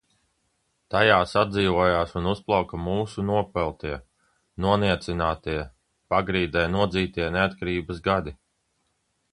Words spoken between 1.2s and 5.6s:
atdzīvojās un uzplauka mūsu nopeltie, noniecinātie,